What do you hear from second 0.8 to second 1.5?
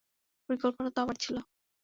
তো আমার ছিলো।